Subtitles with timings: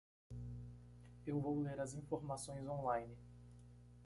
[1.27, 3.15] Eu vou ler as informações online.